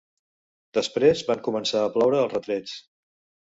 Després 0.77 1.21
van 1.29 1.45
començar 1.49 1.85
a 1.85 1.95
ploure 1.99 2.21
els 2.25 2.35
retrets. 2.35 2.79